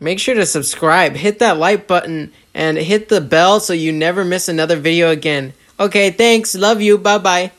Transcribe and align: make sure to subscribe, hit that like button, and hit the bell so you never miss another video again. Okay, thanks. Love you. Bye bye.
make 0.00 0.18
sure 0.18 0.34
to 0.34 0.46
subscribe, 0.46 1.14
hit 1.14 1.38
that 1.38 1.58
like 1.58 1.86
button, 1.86 2.32
and 2.54 2.76
hit 2.76 3.08
the 3.08 3.20
bell 3.20 3.60
so 3.60 3.72
you 3.72 3.92
never 3.92 4.24
miss 4.24 4.48
another 4.48 4.76
video 4.76 5.10
again. 5.10 5.52
Okay, 5.78 6.10
thanks. 6.10 6.54
Love 6.54 6.80
you. 6.80 6.98
Bye 6.98 7.18
bye. 7.18 7.52